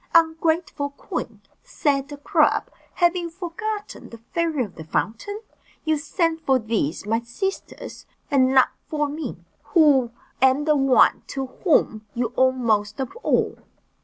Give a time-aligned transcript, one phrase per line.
[0.15, 5.41] "Ungrateful queen," said the crab, "have you forgotten the fairy of the fountain?
[5.85, 9.37] You sent for these my sisters, and not for me,
[9.75, 10.09] who
[10.41, 13.59] am the one to whom you owed most of all."